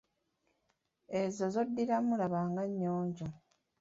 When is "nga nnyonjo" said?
2.49-3.27